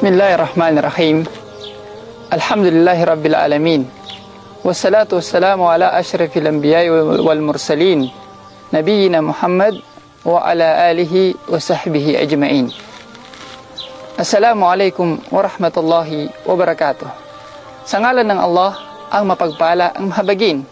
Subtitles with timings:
[0.00, 1.28] Bismillahirrahmanirrahim.
[2.32, 3.84] Alhamdulillahi Rabbil Alamin.
[4.64, 6.88] Wassalatu wassalamu ala ashrafil anbiya
[7.20, 8.08] wal mursalin.
[8.72, 9.76] Nabiyina Muhammad
[10.24, 12.72] wa ala alihi wa sahbihi ajma'in.
[14.16, 17.08] Assalamu alaikum wa rahmatullahi wa barakatuh.
[17.84, 18.80] Sa ngalan ng Allah,
[19.12, 20.64] ang mapagpala ang mahabagin.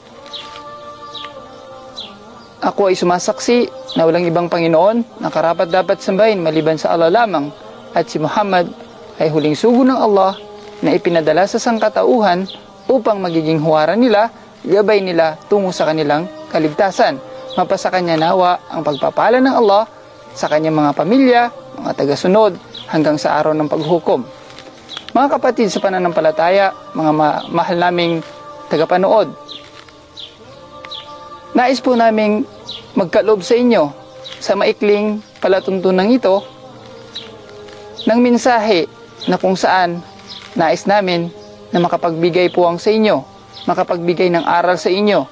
[2.65, 7.53] Ako ay sumasaksi na walang ibang Panginoon na karapat dapat sambahin maliban sa Allah lamang
[7.93, 8.88] at si Muhammad
[9.19, 10.39] ay huling sugo ng Allah
[10.83, 12.47] na ipinadala sa sangkatauhan
[12.87, 14.31] upang magiging huwaran nila,
[14.63, 17.19] gabay nila tungo sa kanilang kaligtasan.
[17.59, 19.91] Mapasa kanya nawa ang pagpapala ng Allah
[20.33, 21.41] sa kanyang mga pamilya,
[21.83, 22.55] mga tagasunod,
[22.87, 24.23] hanggang sa araw ng paghukom.
[25.13, 28.23] Mga kapatid sa pananampalataya, mga ma- mahal naming
[28.71, 29.35] tagapanood,
[31.59, 32.47] nais po naming
[32.95, 33.91] magkaloob sa inyo
[34.39, 36.47] sa maikling palatuntunan ito
[38.07, 38.87] ng mensahe
[39.27, 39.99] na kung saan
[40.55, 41.33] nais namin
[41.75, 43.25] na makapagbigay po ang sa inyo,
[43.67, 45.27] makapagbigay ng aral sa inyo,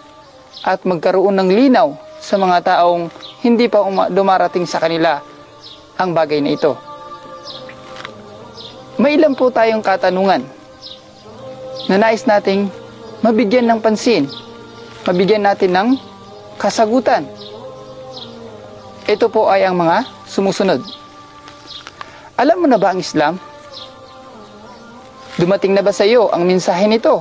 [0.67, 3.07] at magkaroon ng linaw sa mga taong
[3.47, 5.23] hindi pa uma- dumarating sa kanila
[5.95, 6.75] ang bagay na ito.
[8.97, 10.43] May ilan po tayong katanungan
[11.87, 12.67] na nais nating
[13.21, 14.27] mabigyan ng pansin,
[15.05, 15.89] mabigyan natin ng
[16.57, 17.29] kasagutan.
[19.07, 20.83] Ito po ay ang mga sumusunod.
[22.37, 23.39] Alam mo na ba ang Islam?
[25.37, 27.21] Dumating na ba sa iyo ang mensahe nito?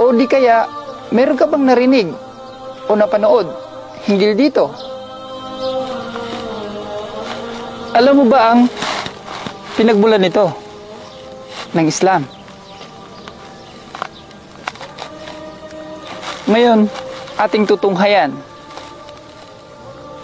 [0.00, 0.64] O di kaya,
[1.12, 2.08] meron ka bang narinig
[2.88, 3.44] o napanood
[4.08, 4.72] hinggil dito?
[7.92, 8.72] Alam mo ba ang
[9.76, 10.48] pinagmulan nito
[11.76, 12.24] ng Islam?
[16.48, 16.88] Ngayon,
[17.36, 18.32] ating tutunghayan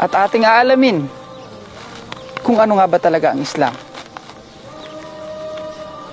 [0.00, 1.04] at ating aalamin
[2.46, 3.74] kung ano nga ba talaga ang Islam.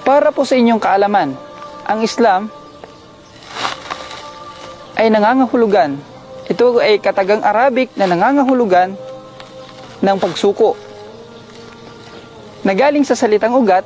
[0.02, 1.38] Para po sa inyong kaalaman,
[1.86, 2.50] ang Islam
[4.98, 6.02] ay nangangahulugan.
[6.50, 8.98] Ito ay katagang Arabic na nangangahulugan
[10.02, 10.74] ng pagsuko.
[12.66, 13.86] Nagaling sa salitang ugat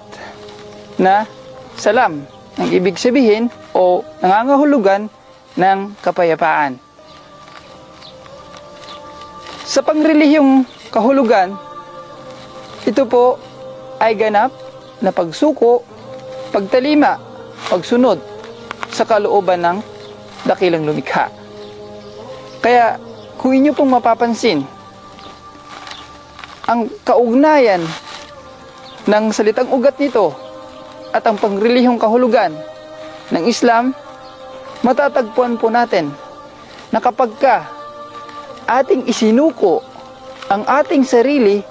[0.95, 1.27] na
[1.75, 2.23] salam,
[2.55, 5.11] ang ibig sabihin o nangangahulugan
[5.59, 6.79] ng kapayapaan.
[9.67, 11.66] Sa pangrelihiyong kahulugan,
[12.87, 13.35] ito po
[13.99, 14.55] ay ganap
[15.03, 15.83] na pagsuko,
[16.55, 17.19] pagtalima,
[17.67, 18.15] pagsunod
[18.87, 19.77] sa kalooban ng
[20.47, 21.27] dakilang lumikha.
[22.63, 22.95] Kaya
[23.35, 24.63] kung inyo pong mapapansin,
[26.67, 27.83] ang kaugnayan
[29.07, 30.31] ng salitang ugat nito
[31.11, 32.55] at ang pangrelihiyong kahulugan
[33.35, 33.91] ng Islam,
[34.79, 36.11] matatagpuan po natin
[36.91, 37.67] na kapag ka
[38.67, 39.83] ating isinuko
[40.47, 41.63] ang ating sarili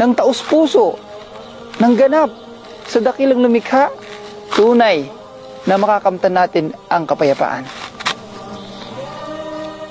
[0.00, 0.98] ng taus-puso,
[1.78, 2.30] ng ganap
[2.84, 3.90] sa dakilang lumikha,
[4.54, 5.08] tunay
[5.64, 7.64] na makakamtan natin ang kapayapaan.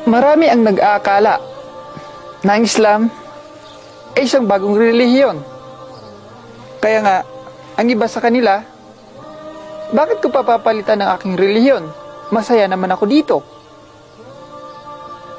[0.04, 1.36] Marami ang nag-aakala
[2.44, 3.02] na ang Islam
[4.14, 5.40] ay isang bagong relihiyon.
[6.84, 7.18] Kaya nga,
[7.80, 8.62] ang iba sa kanila,
[9.96, 11.84] bakit ko papapalitan ng aking relihiyon?
[12.30, 13.38] Masaya naman ako dito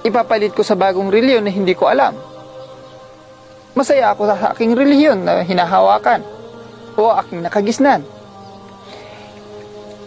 [0.05, 2.13] ipapalit ko sa bagong reliyon na hindi ko alam.
[3.75, 6.23] Masaya ako sa aking reliyon na hinahawakan
[6.95, 8.07] o aking nakagisnan.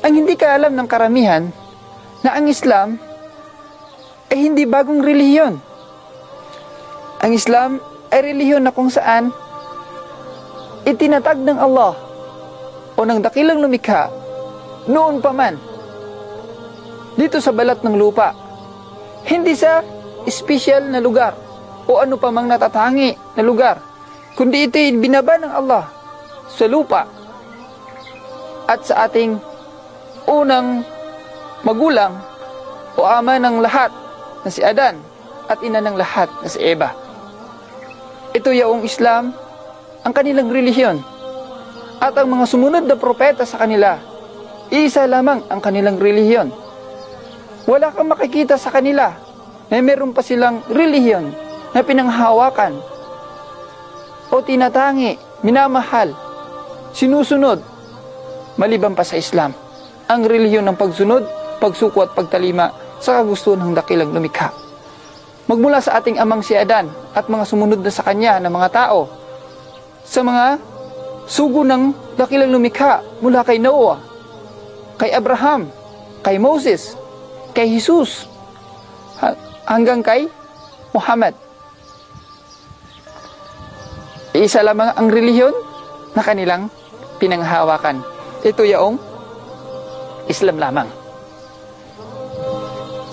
[0.08, 1.52] Ang hindi ka alam ng karamihan
[2.24, 2.96] na ang Islam
[4.32, 5.60] ay hindi bagong reliyon.
[7.20, 9.36] Ang Islam ay reliyon na kung saan
[10.88, 12.00] itinatag ng Allah
[12.96, 14.08] o ng dakilang lumikha
[14.88, 15.60] noon pa man
[17.20, 18.32] dito sa balat ng lupa
[19.28, 19.84] hindi sa
[20.24, 21.47] special na lugar
[21.88, 23.80] o ano pa mang natatangi na lugar,
[24.36, 25.88] kundi ito'y binaba ng Allah
[26.52, 27.08] sa lupa
[28.68, 29.40] at sa ating
[30.28, 30.84] unang
[31.64, 32.20] magulang
[33.00, 33.90] o ama ng lahat
[34.44, 35.00] na si Adan
[35.48, 36.92] at ina ng lahat na si Eva.
[38.36, 39.32] Ito yaong Islam
[40.04, 41.00] ang kanilang relihiyon
[42.04, 43.98] at ang mga sumunod na propeta sa kanila
[44.68, 46.52] Iisa lamang ang kanilang relihiyon.
[47.72, 49.16] Wala kang makikita sa kanila
[49.72, 52.80] na meron pa silang relihiyon na pinanghawakan
[54.32, 56.12] o tinatangi, minamahal,
[56.92, 57.64] sinusunod,
[58.60, 59.56] maliban pa sa Islam.
[60.08, 61.24] Ang relihiyon ng pagsunod,
[61.60, 64.52] pagsuko at pagtalima sa kagustuhan ng dakilang lumikha.
[65.48, 69.08] Magmula sa ating amang si Adan at mga sumunod na sa kanya ng mga tao,
[70.04, 70.60] sa mga
[71.28, 74.00] sugo ng dakilang lumikha mula kay Noah,
[75.00, 75.72] kay Abraham,
[76.20, 77.00] kay Moses,
[77.56, 78.28] kay Jesus,
[79.64, 80.28] hanggang kay
[80.92, 81.47] Muhammad.
[84.36, 85.56] Isa lamang ang relihiyon
[86.18, 86.68] na kanilang
[87.22, 88.04] pinanghawakan.
[88.44, 88.98] Ito yaong
[90.28, 90.90] Islam lamang.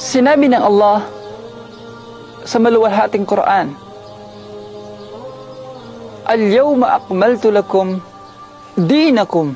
[0.00, 1.06] Sinabi ng Allah
[2.44, 3.72] sa maluwalhating Quran,
[6.24, 8.00] Al-yawma akmaltu lakum
[8.80, 9.52] dinakum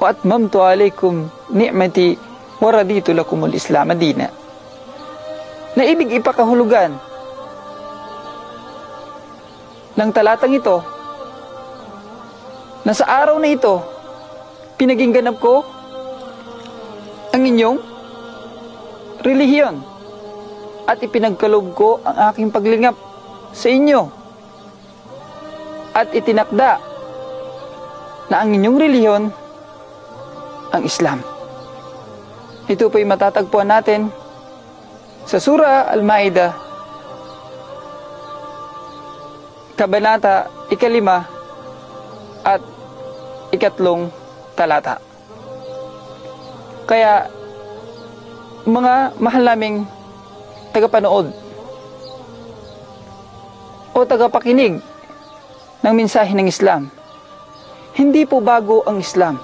[0.00, 2.16] wa atmamtu alaykum ni'mati
[2.56, 4.32] wa raditu lakum al-islam dina.
[5.76, 6.96] Na ibig ipakahulugan
[10.00, 10.80] ng talatang ito
[12.88, 13.84] na sa araw na ito
[14.80, 15.60] pinaging ganap ko
[17.36, 17.76] ang inyong
[19.20, 19.76] relihiyon
[20.88, 22.96] at ipinagkalob ko ang aking paglingap
[23.52, 24.08] sa inyo
[25.92, 26.80] at itinakda
[28.32, 29.24] na ang inyong relihiyon
[30.72, 31.20] ang Islam.
[32.70, 34.08] Ito po'y matatagpuan natin
[35.26, 36.69] sa Surah Al-Ma'idah,
[39.80, 41.24] Kabanata Ikalima
[42.44, 42.60] at
[43.48, 44.12] Ikatlong
[44.52, 45.00] Talata.
[46.84, 47.32] Kaya,
[48.68, 49.88] mga mahal naming
[50.76, 51.32] tagapanood
[53.96, 54.84] o tagapakinig
[55.80, 56.92] ng mensahe ng Islam,
[57.96, 59.40] hindi po bago ang Islam.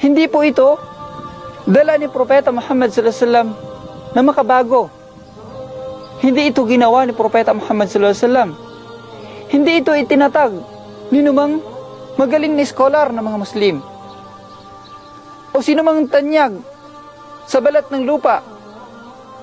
[0.00, 0.80] Hindi po ito
[1.68, 3.48] dala ni Propeta Muhammad sallallahu alaihi wasallam
[4.16, 4.88] na makabago.
[6.24, 8.67] Hindi ito ginawa ni Propeta Muhammad sallallahu alaihi wasallam.
[9.48, 10.52] Hindi ito itinatag
[11.08, 11.64] ni numang
[12.20, 13.76] magaling na scholar ng mga Muslim.
[15.56, 16.60] O sino mang tanyag
[17.48, 18.44] sa balat ng lupa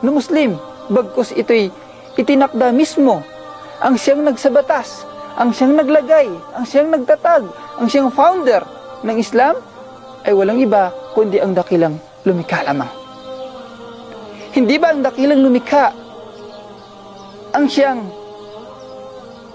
[0.05, 0.61] ng Muslim,
[0.93, 1.73] bagkus ito'y
[2.21, 3.25] itinakda mismo
[3.81, 5.09] ang siyang nagsabatas,
[5.41, 7.43] ang siyang naglagay, ang siyang nagtatag,
[7.81, 8.61] ang siyang founder
[9.01, 9.57] ng Islam
[10.21, 12.89] ay walang iba kundi ang dakilang lumikha lamang.
[14.53, 15.91] Hindi ba ang dakilang lumikha
[17.57, 18.24] ang siyang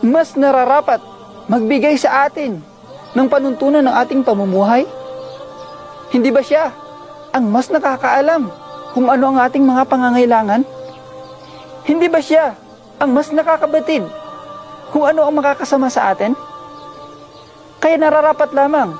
[0.00, 1.00] mas nararapat
[1.48, 2.60] magbigay sa atin
[3.12, 4.88] ng panuntunan ng ating pamumuhay?
[6.10, 6.72] Hindi ba siya
[7.30, 8.50] ang mas nakakaalam
[8.96, 10.62] kung ano ang ating mga pangangailangan?
[11.86, 12.56] Hindi ba siya
[12.98, 14.04] ang mas nakakabatid
[14.90, 16.34] kung ano ang makakasama sa atin?
[17.80, 18.92] Kaya nararapat lamang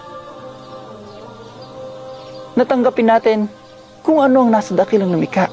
[2.56, 3.38] natanggapin natin
[4.04, 5.48] kung ano ang nasa dakilang lumikha.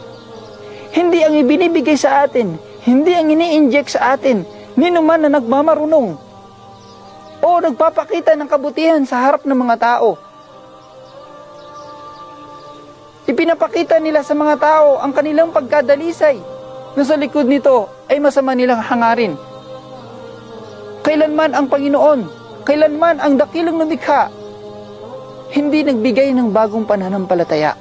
[0.92, 2.58] Hindi ang ibinibigay sa atin,
[2.88, 4.44] hindi ang ini-inject sa atin,
[4.78, 6.16] ninuman na nagmamarunong
[7.42, 10.16] o nagpapakita ng kabutihan sa harap ng mga tao.
[13.28, 16.40] Ipinapakita nila sa mga tao ang kanilang pagkadalisay
[16.96, 19.36] na sa likod nito ay masama nilang hangarin.
[21.04, 22.20] Kailanman ang Panginoon,
[22.64, 24.32] kailanman ang dakilang lumikha
[25.52, 27.80] hindi nagbigay ng bagong pananampalataya.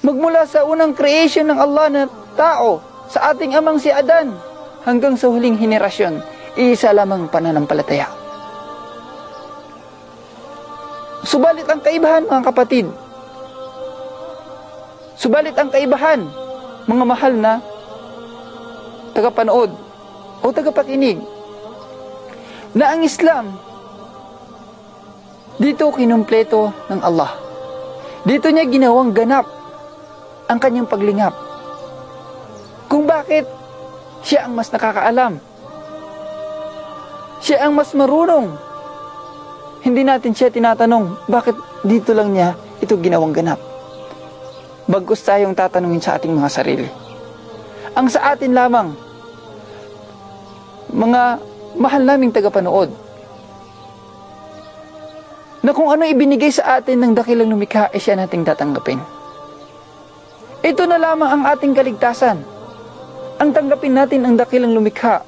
[0.00, 2.02] Magmula sa unang creation ng Allah na
[2.38, 4.34] tao, sa ating amang si Adan,
[4.86, 6.22] hanggang sa huling henerasyon,
[6.54, 8.06] isa lamang pananampalataya.
[11.26, 12.86] Subalit ang kaibahan, mga kapatid,
[15.18, 16.22] subalit ang kaibahan,
[16.86, 17.58] mga mahal na
[19.10, 19.74] tagapanood
[20.40, 21.18] o tagapakinig,
[22.78, 23.58] na ang Islam
[25.58, 27.34] dito kinumpleto ng Allah.
[28.22, 29.48] Dito niya ginawang ganap
[30.46, 31.34] ang kanyang paglingap.
[32.86, 33.55] Kung bakit
[34.26, 35.38] siya ang mas nakakaalam.
[37.38, 38.58] Siya ang mas marunong.
[39.86, 41.54] Hindi natin siya tinatanong, bakit
[41.86, 43.62] dito lang niya ito ginawang ganap.
[44.90, 46.90] Bagkus tayong tatanungin sa ating mga sarili.
[47.94, 48.98] Ang sa atin lamang,
[50.90, 51.22] mga
[51.78, 52.90] mahal naming tagapanood,
[55.62, 58.98] na kung ano ibinigay sa atin ng dakilang lumikha ay siya nating tatanggapin.
[60.66, 62.55] Ito na lamang ang ating kaligtasan.
[63.36, 65.20] Ang tanggapin natin ang dakilang lumikha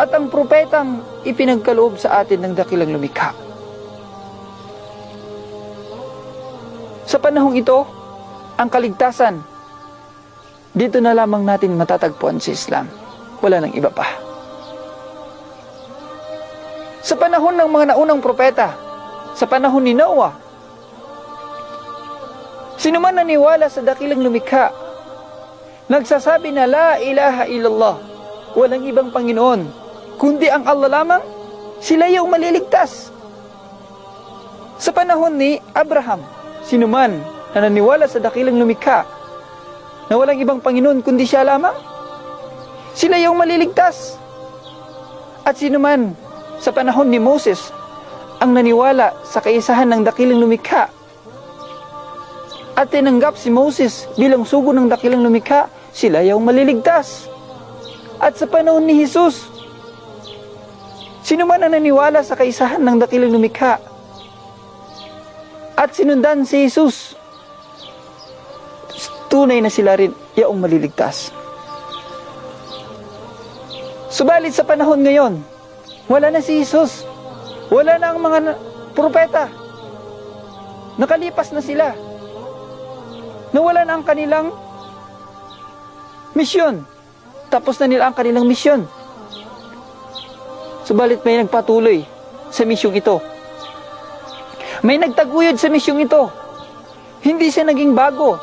[0.00, 3.36] at ang propetang ipinagkaloob sa atin ng dakilang lumikha.
[7.04, 7.84] Sa panahong ito,
[8.56, 9.44] ang kaligtasan,
[10.72, 12.88] dito na lamang natin matatagpuan sa Islam.
[13.44, 14.08] Wala nang iba pa.
[17.04, 18.72] Sa panahon ng mga naunang propeta,
[19.36, 20.42] sa panahon ni Noah,
[22.82, 24.74] Sino man naniwala sa dakilang lumikha,
[25.92, 27.96] nagsasabi na la ilaha illallah,
[28.56, 29.60] walang ibang Panginoon,
[30.16, 31.22] kundi ang Allah lamang,
[31.84, 33.12] sila yung maliligtas.
[34.80, 36.24] Sa panahon ni Abraham,
[36.64, 37.20] sino man
[37.52, 39.04] na naniwala sa dakilang lumikha,
[40.08, 41.76] na walang ibang Panginoon kundi siya lamang,
[42.96, 44.16] sila yung maliligtas.
[45.44, 46.16] At sino man
[46.56, 47.68] sa panahon ni Moses
[48.40, 51.02] ang naniwala sa kaisahan ng dakilang lumikha
[52.72, 57.28] at tinanggap si Moses bilang sugo ng dakilang lumikha, sila yung maliligtas.
[58.18, 59.46] At sa panahon ni Jesus,
[61.22, 63.92] sino man ang naniwala sa kaisahan ng dakilang lumikha
[65.82, 67.18] at sinundan si Jesus,
[69.26, 71.34] tunay na sila rin yung maliligtas.
[74.12, 75.42] Subalit sa panahon ngayon,
[76.06, 77.02] wala na si Jesus.
[77.72, 78.54] Wala na ang mga
[78.94, 79.50] propeta.
[81.02, 81.96] Nakalipas na sila.
[83.50, 84.54] Nawala na ang kanilang
[86.32, 86.84] misyon.
[87.52, 88.88] Tapos na nila ang kanilang misyon.
[90.82, 92.02] Subalit may nagpatuloy
[92.48, 93.20] sa misyong ito.
[94.82, 96.26] May nagtaguyod sa misyong ito.
[97.22, 98.34] Hindi siya naging bago.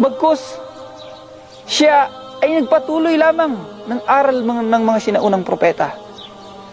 [0.00, 0.56] Bagkus,
[1.68, 2.08] siya
[2.40, 3.52] ay nagpatuloy lamang
[3.90, 5.92] ng aral mga, ng mga sinaunang propeta.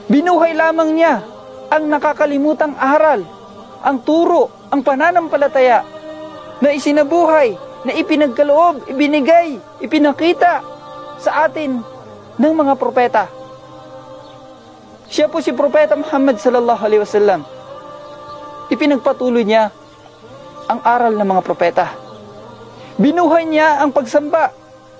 [0.06, 1.26] Binuhay lamang niya
[1.74, 3.26] ang nakakalimutang aral,
[3.82, 5.82] ang turo, ang pananampalataya
[6.62, 10.66] na isinabuhay, na ipinagkaloob, ibinigay, ipinakita
[11.22, 11.86] sa atin
[12.36, 13.30] ng mga propeta.
[15.06, 17.46] Siya po si Propeta Muhammad sallallahu alaihi wasallam.
[18.74, 19.70] Ipinagpatuloy niya
[20.66, 21.86] ang aral ng mga propeta.
[22.98, 24.50] Binuhay niya ang pagsamba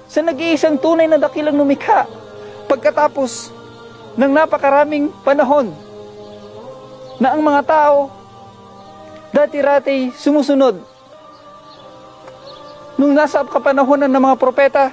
[0.06, 2.06] sa nag-iisang tunay na dakilang lumikha
[2.70, 3.50] pagkatapos
[4.14, 5.74] ng napakaraming panahon
[7.18, 8.14] na ang mga tao
[9.34, 10.95] dati-rati sumusunod
[12.96, 14.84] nung nasa kapanahonan ng mga propeta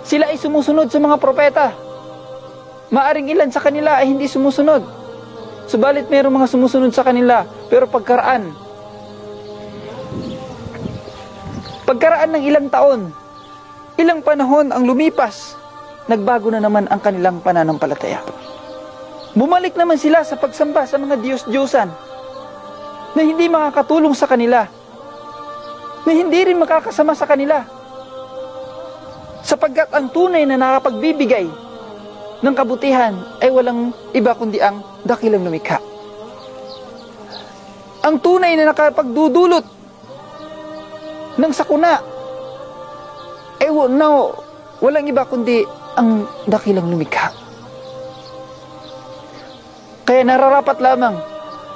[0.00, 1.70] sila ay sumusunod sa mga propeta.
[2.90, 4.82] Maaring ilan sa kanila ay hindi sumusunod.
[5.70, 8.50] Subalit mayroong mga sumusunod sa kanila pero pagkaraan
[11.86, 13.14] pagkaraan ng ilang taon
[13.98, 15.54] ilang panahon ang lumipas
[16.10, 18.18] nagbago na naman ang kanilang pananampalataya.
[19.38, 21.90] Bumalik naman sila sa pagsamba sa mga Diyos-Diyosan
[23.14, 24.66] na hindi makakatulong sa kanila,
[26.06, 27.64] na hindi rin makakasama sa kanila,
[29.44, 31.48] sapagkat ang tunay na nakapagbibigay
[32.40, 35.80] ng kabutihan ay walang iba kundi ang dakilang lumikha.
[38.00, 39.66] Ang tunay na nakapagdudulot
[41.36, 42.00] ng sakuna
[43.60, 44.32] ay no,
[44.80, 45.60] walang iba kundi
[46.00, 47.28] ang dakilang lumikha.
[50.08, 51.20] Kaya nararapat lamang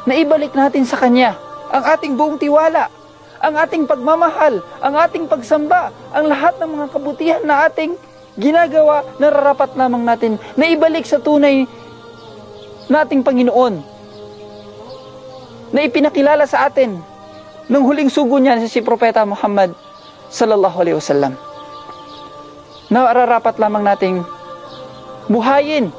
[0.09, 1.37] na ibalik natin sa Kanya
[1.69, 2.89] ang ating buong tiwala,
[3.45, 7.93] ang ating pagmamahal, ang ating pagsamba, ang lahat ng mga kabutihan na ating
[8.41, 11.69] ginagawa, nararapat lamang natin na ibalik sa tunay
[12.89, 13.75] nating Panginoon.
[15.77, 16.97] Na ipinakilala sa atin
[17.69, 19.77] ng huling sugo niya si Propeta Muhammad
[20.33, 21.37] sallallahu alaihi wasallam.
[22.89, 24.25] Na ararapat lamang nating
[25.29, 25.93] buhayin,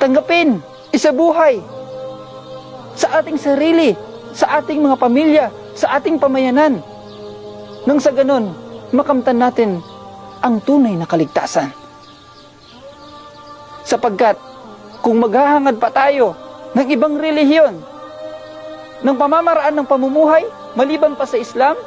[0.00, 1.60] tanggapin, isabuhay
[2.96, 3.92] sa ating sarili,
[4.32, 5.44] sa ating mga pamilya,
[5.76, 6.80] sa ating pamayanan.
[7.86, 8.50] Nang sa ganon,
[8.90, 9.78] makamtan natin
[10.40, 11.70] ang tunay na kaligtasan.
[13.86, 14.40] Sapagkat
[15.04, 16.34] kung maghahangad pa tayo
[16.74, 17.78] ng ibang relihiyon,
[19.04, 20.42] ng pamamaraan ng pamumuhay,
[20.74, 21.78] maliban pa sa Islam,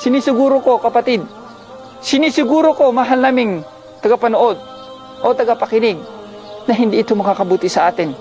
[0.00, 1.22] sinisiguro ko kapatid,
[1.98, 3.66] Sinisiguro ko, mahal naming
[3.98, 4.54] tagapanood
[5.18, 5.98] o tagapakinig,
[6.70, 8.14] na hindi ito makakabuti sa atin.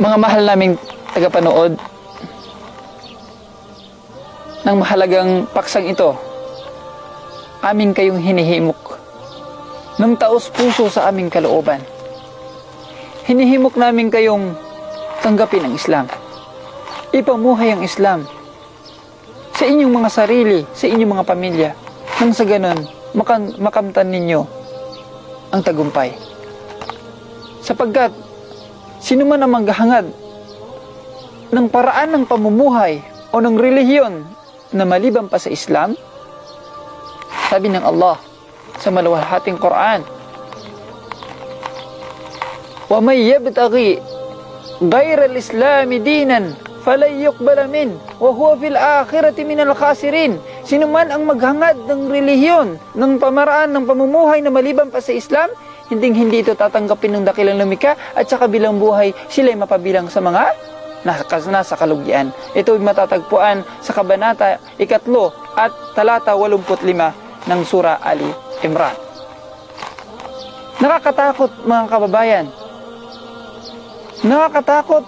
[0.00, 0.80] Mga mahal naming
[1.16, 1.80] tagapanood,
[4.68, 6.12] ng mahalagang paksang ito,
[7.64, 9.00] amin kayong hinihimok
[9.96, 11.80] ng taos puso sa aming kalooban.
[13.24, 14.60] Hinihimok namin kayong
[15.24, 16.04] tanggapin ang Islam.
[17.16, 18.28] Ipamuhay ang Islam
[19.56, 21.70] sa inyong mga sarili, sa inyong mga pamilya.
[22.20, 22.76] Nang sa ganon,
[23.16, 24.44] makam makamtan ninyo
[25.48, 26.12] ang tagumpay.
[27.64, 28.12] Sapagkat,
[29.00, 30.25] sino man ang maghahangad
[31.51, 34.23] ng paraan ng pamumuhay o ng relihiyon
[34.71, 35.95] na maliban pa sa Islam,
[37.51, 38.15] sabi ng Allah
[38.79, 40.01] sa maluwalhating Quran,
[42.91, 43.91] وَمَنْ يَبْتَغِي
[44.83, 46.39] غَيْرَ الْإِسْلَامِ دِينًا
[46.83, 53.13] فَلَنْ يُقْبَلَ مِنْهُ وَهُوَ فِي الْآخِرَةِ مِنَ الْخَاسِرِينَ Sino man ang maghangad ng relihiyon, ng
[53.15, 55.49] pamaraan, ng pamumuhay na maliban pa sa Islam,
[55.87, 60.19] hinding hindi ito tatanggapin ng dakilang lumika at sa kabilang buhay, sila ay mapabilang sa
[60.19, 60.51] mga
[61.06, 62.34] nasa kalugyan.
[62.52, 68.26] Ito ay matatagpuan sa Kabanata ikatlo at talata 85 ng Sura Ali
[68.66, 68.92] Imran.
[70.82, 72.46] Nakakatakot mga kababayan.
[74.26, 75.04] Nakakatakot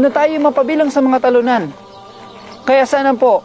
[0.00, 1.68] na tayo mapabilang sa mga talunan.
[2.64, 3.44] Kaya sana po,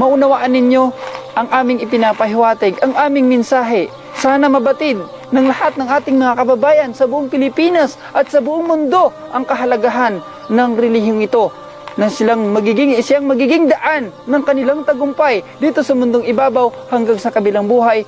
[0.00, 0.84] maunawaan ninyo
[1.36, 3.92] ang aming ipinapahiwatig, ang aming mensahe.
[4.16, 4.96] Sana mabatid
[5.30, 10.22] ng lahat ng ating mga kababayan sa buong Pilipinas at sa buong mundo ang kahalagahan
[10.46, 11.50] ng relihiyong ito
[11.96, 17.32] na silang magiging siyang magiging daan ng kanilang tagumpay dito sa mundong ibabaw hanggang sa
[17.32, 18.04] kabilang buhay.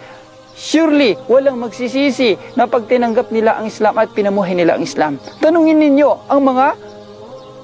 [0.58, 5.22] Surely, walang magsisisi na pag tinanggap nila ang Islam at pinamuhay nila ang Islam.
[5.38, 6.66] Tanungin ninyo ang mga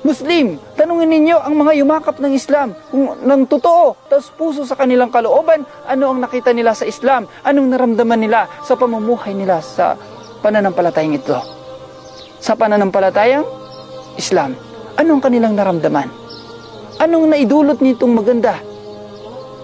[0.04, 5.08] Muslim, tanungin ninyo ang mga yumakap ng Islam kung ng totoo, tapos puso sa kanilang
[5.08, 9.96] kalooban, ano ang nakita nila sa Islam, anong naramdaman nila sa pamumuhay nila sa
[10.44, 11.40] pananampalatayang ito.
[12.37, 13.49] Sa pananampalatayang
[14.20, 14.52] Islam,
[15.00, 16.12] anong kanilang naramdaman?
[17.00, 18.61] Anong naidulot nitong maganda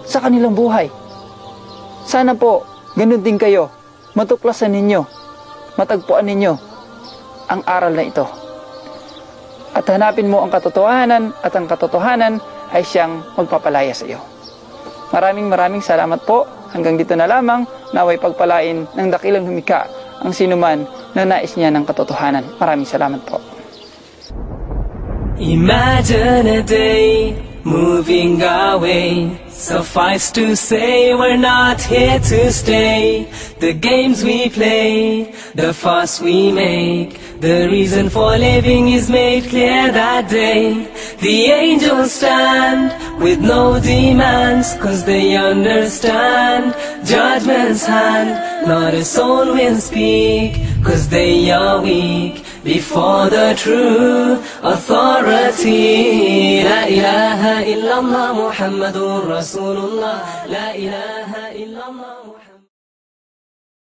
[0.09, 0.89] sa kanilang buhay?
[2.09, 2.65] Sana po,
[2.97, 3.69] ganun din kayo,
[4.17, 5.05] matuklasan ninyo,
[5.77, 6.53] matagpuan ninyo
[7.53, 8.40] ang aral na ito
[9.71, 12.43] at hanapin mo ang katotohanan at ang katotohanan
[12.75, 14.19] ay siyang magpapalaya sa iyo.
[15.11, 16.47] Maraming maraming salamat po.
[16.71, 19.91] Hanggang dito na lamang naway pagpalain ng dakilang humika
[20.23, 20.87] ang sinuman
[21.19, 22.47] na nais niya ng katotohanan.
[22.63, 23.43] Maraming salamat po.
[25.41, 29.39] Imagine a day moving away.
[29.49, 33.31] Suffice to say, we're not here to stay.
[33.59, 39.93] The games we play, the fuss we make, the reason for living is made clear
[39.93, 40.89] that day.
[41.21, 46.75] The angels stand with no demands, cause they understand
[47.07, 48.67] judgment's hand.
[48.67, 56.63] Not a soul will speak, cause they are weak before the true authority.
[56.63, 60.23] La ilaha illallah Muhammadur Rasulullah.
[60.49, 61.20] La ilaha